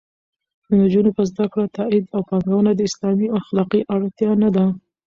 [0.65, 4.65] د نجونو په زده کړه تاکید او پانګونه اسلامي او اخلاقي اړتیا نه ده